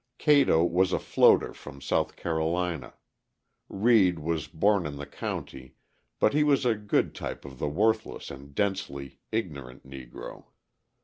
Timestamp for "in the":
4.87-5.05